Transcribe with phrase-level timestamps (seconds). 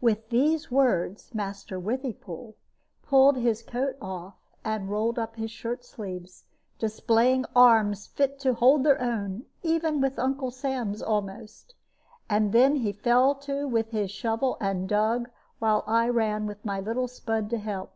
[0.00, 2.54] With these words Master Withypool
[3.02, 6.42] pulled his coat off and rolled up his shirt sleeves,
[6.80, 11.76] displaying arms fit to hold their own even with Uncle Sam's almost;
[12.28, 15.30] and then he fell to with his shovel and dug,
[15.60, 17.92] while I ran with my little spud to help.